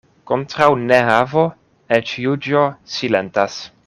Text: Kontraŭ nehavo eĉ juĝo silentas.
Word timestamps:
Kontraŭ 0.29 0.69
nehavo 0.91 1.43
eĉ 1.99 2.15
juĝo 2.25 2.65
silentas. 2.95 3.61